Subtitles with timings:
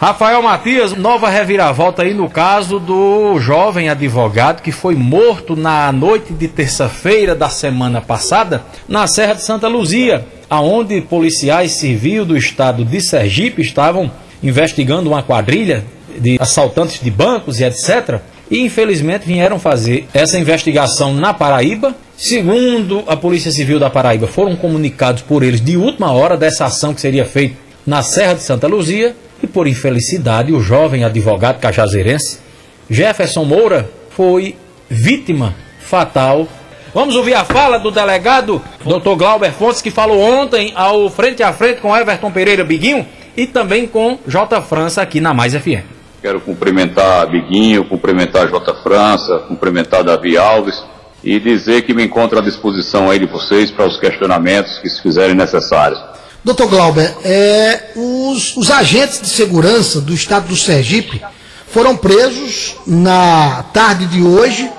[0.00, 6.32] Rafael Matias, nova reviravolta aí no caso do jovem advogado que foi morto na noite
[6.32, 12.82] de terça-feira da semana passada na Serra de Santa Luzia, aonde policiais civis do estado
[12.82, 14.10] de Sergipe estavam
[14.42, 15.84] investigando uma quadrilha
[16.18, 18.20] de assaltantes de bancos e etc.
[18.50, 21.94] E infelizmente vieram fazer essa investigação na Paraíba.
[22.16, 26.94] Segundo a Polícia Civil da Paraíba, foram comunicados por eles de última hora dessa ação
[26.94, 27.56] que seria feita
[27.86, 29.14] na Serra de Santa Luzia
[29.50, 32.38] por infelicidade, o jovem advogado cajazeirense
[32.88, 34.56] Jefferson Moura foi
[34.88, 36.48] vítima fatal.
[36.92, 39.16] Vamos ouvir a fala do delegado Dr.
[39.16, 43.86] Glauber Fontes, que falou ontem ao frente a frente com Everton Pereira Biguinho e também
[43.86, 44.60] com J.
[44.62, 45.84] França aqui na Mais FM.
[46.20, 48.74] Quero cumprimentar Biguinho, cumprimentar J.
[48.82, 50.82] França, cumprimentar Davi Alves
[51.22, 55.00] e dizer que me encontro à disposição aí de vocês para os questionamentos que se
[55.00, 56.00] fizerem necessários.
[56.42, 61.20] Doutor Glauber, é, os, os, agentes de segurança do estado do Sergipe
[61.70, 64.70] foram presos na tarde de hoje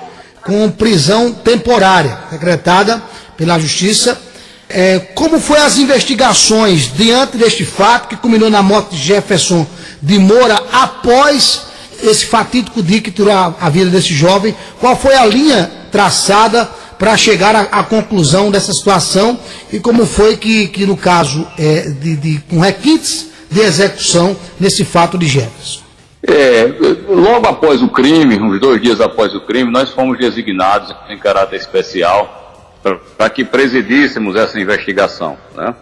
[0.44, 3.00] com prisão temporária, decretada
[3.36, 4.20] pela Justiça.
[4.68, 9.64] É, como foram as investigações diante deste fato que culminou na morte de Jefferson
[10.02, 11.62] de Moura após
[12.02, 14.56] esse fatídico dia que tirou a, a vida desse jovem?
[14.80, 16.68] Qual foi a linha traçada
[17.02, 19.36] para chegar à conclusão dessa situação
[19.72, 24.84] e como foi que, que no caso, é, de, de, com requintes de execução nesse
[24.84, 25.82] fato de Jefferson.
[26.22, 26.64] É,
[27.08, 31.56] logo após o crime, uns dois dias após o crime, nós fomos designados em caráter
[31.56, 32.78] especial
[33.18, 35.36] para que presidíssemos essa investigação.
[35.56, 35.74] Né?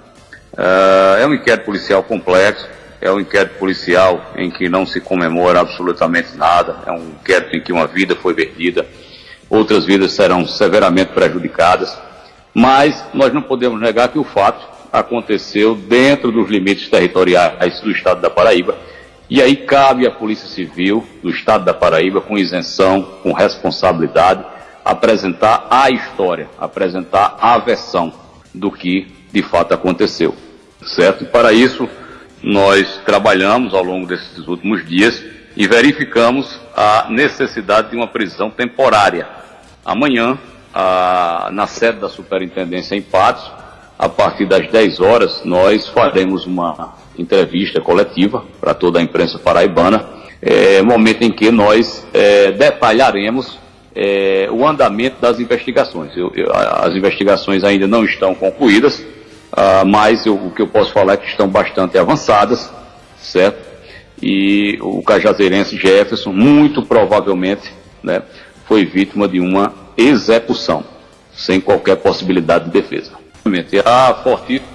[0.56, 2.66] É, é um inquérito policial complexo,
[2.98, 7.60] é um inquérito policial em que não se comemora absolutamente nada, é um inquérito em
[7.60, 8.86] que uma vida foi perdida
[9.50, 11.98] outras vidas serão severamente prejudicadas,
[12.54, 18.20] mas nós não podemos negar que o fato aconteceu dentro dos limites territoriais do Estado
[18.20, 18.78] da Paraíba,
[19.28, 24.44] e aí cabe à Polícia Civil do Estado da Paraíba, com isenção, com responsabilidade,
[24.84, 28.12] apresentar a história, apresentar a versão
[28.54, 30.34] do que de fato aconteceu,
[30.84, 31.22] certo?
[31.22, 31.88] E para isso,
[32.42, 35.22] nós trabalhamos ao longo desses últimos dias
[35.56, 39.40] e verificamos a necessidade de uma prisão temporária
[39.84, 40.38] Amanhã,
[40.72, 43.50] a, na sede da Superintendência em Patos,
[43.98, 50.08] a partir das 10 horas, nós faremos uma entrevista coletiva para toda a imprensa paraibana,
[50.40, 53.58] é, momento em que nós é, detalharemos
[53.94, 56.16] é, o andamento das investigações.
[56.16, 59.04] Eu, eu, as investigações ainda não estão concluídas,
[59.52, 62.70] ah, mas eu, o que eu posso falar é que estão bastante avançadas,
[63.20, 63.68] certo?
[64.22, 68.22] E o cajazeirense Jefferson, muito provavelmente, né,
[68.70, 70.84] foi vítima de uma execução,
[71.32, 73.10] sem qualquer possibilidade de defesa.
[73.84, 74.68] Há fortíssimo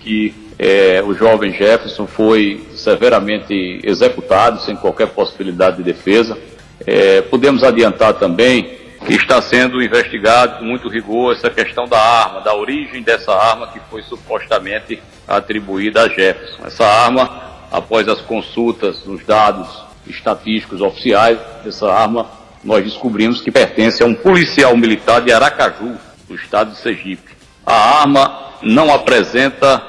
[0.00, 6.38] que é, o jovem Jefferson foi severamente executado, sem qualquer possibilidade de defesa.
[6.86, 12.40] É, podemos adiantar também que está sendo investigado com muito rigor essa questão da arma,
[12.40, 16.64] da origem dessa arma que foi supostamente atribuída a Jefferson.
[16.64, 24.02] Essa arma, após as consultas dos dados estatísticos oficiais, essa arma nós descobrimos que pertence
[24.02, 25.96] a um policial militar de Aracaju,
[26.28, 27.32] do estado de Sergipe.
[27.64, 29.82] A arma não apresenta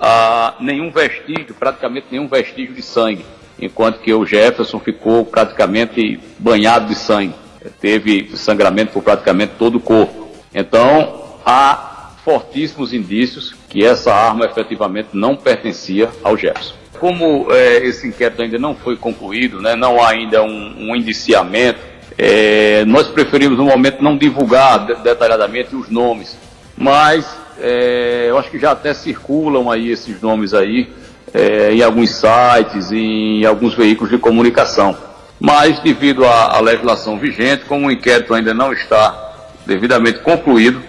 [0.00, 3.24] ah, nenhum vestígio, praticamente nenhum vestígio de sangue,
[3.60, 7.34] enquanto que o Jefferson ficou praticamente banhado de sangue.
[7.80, 10.28] Teve sangramento por praticamente todo o corpo.
[10.54, 16.74] Então, há fortíssimos indícios que essa arma efetivamente não pertencia ao Jefferson.
[16.98, 21.78] Como é, esse inquérito ainda não foi concluído, né, não há ainda um, um indiciamento,
[22.18, 26.36] é, nós preferimos no momento não divulgar detalhadamente os nomes,
[26.76, 27.26] mas
[27.58, 30.88] é, eu acho que já até circulam aí esses nomes aí
[31.34, 34.96] é, em alguns sites, em alguns veículos de comunicação.
[35.38, 39.34] Mas devido à, à legislação vigente, como o inquérito ainda não está
[39.66, 40.82] devidamente concluído,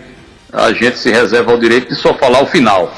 [0.54, 2.94] a gente se reserva o direito de só falar o final.